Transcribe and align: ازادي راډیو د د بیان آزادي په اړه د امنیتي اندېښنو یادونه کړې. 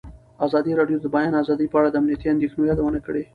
ازادي 0.45 0.71
راډیو 0.79 0.97
د 0.99 1.01
د 1.03 1.07
بیان 1.15 1.33
آزادي 1.41 1.65
په 1.69 1.75
اړه 1.79 1.89
د 1.91 1.95
امنیتي 2.01 2.27
اندېښنو 2.31 2.67
یادونه 2.71 2.99
کړې. 3.05 3.23